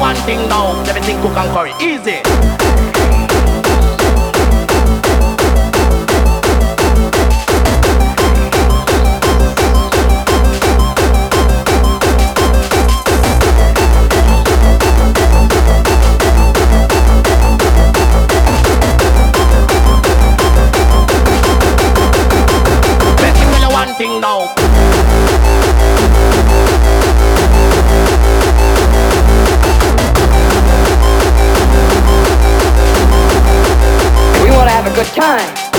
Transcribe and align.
one 0.00 0.16
thing 0.24 0.48
now, 0.48 0.82
everything 0.84 1.20
cook 1.20 1.36
and 1.36 1.50
curry. 1.52 1.72
Easy. 1.78 2.49
A 34.90 34.94
good 34.94 35.06
time. 35.06 35.69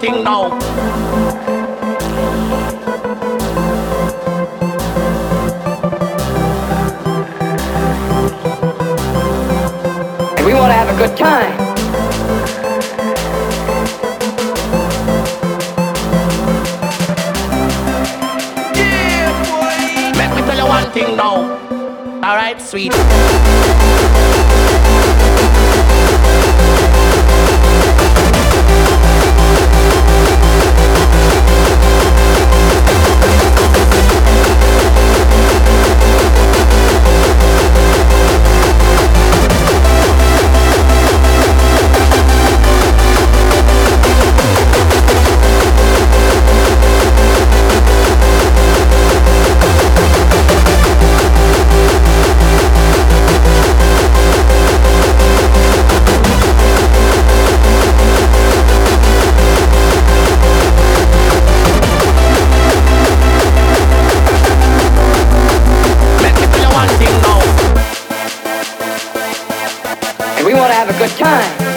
Me 0.00 0.06
tell 0.06 0.14
you 0.14 0.22
one 0.22 0.22
thing 0.22 0.24
now. 0.24 0.52
And 10.36 10.46
we 10.46 10.54
want 10.54 10.70
to 10.70 10.76
have 10.76 10.88
a 10.88 10.98
good 10.98 11.16
time. 11.16 11.58
Let 20.16 20.34
me 20.34 20.42
tell 20.42 20.56
you 20.56 20.66
one 20.66 20.90
thing 20.92 21.16
now. 21.16 21.56
Alright, 22.22 22.60
sweet. 22.60 22.92
To 70.68 70.74
have 70.74 70.90
a 70.90 70.98
good 70.98 71.08
time. 71.16 71.67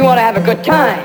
We 0.00 0.06
want 0.06 0.16
to 0.16 0.22
have 0.22 0.36
a 0.36 0.40
good 0.40 0.64
time. 0.64 1.04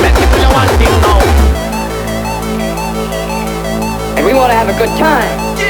Let 0.00 0.14
me 0.14 0.24
tell 0.24 0.40
you 0.40 0.48
one 0.54 0.68
thing 0.78 0.94
now. 1.02 1.20
And 4.16 4.24
we 4.24 4.32
want 4.32 4.50
to 4.50 4.56
have 4.56 4.70
a 4.70 4.78
good 4.78 4.96
time. 4.98 5.69